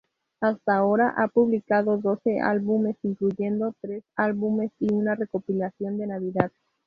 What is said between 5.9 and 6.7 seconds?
de Navidad.